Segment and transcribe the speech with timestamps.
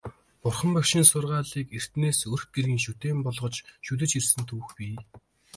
[0.41, 3.55] Бурхан Багшийн сургаалыг эртнээс өрх гэрийн шүтээн болгож
[3.85, 4.95] шүтэж ирсэн түүх бий.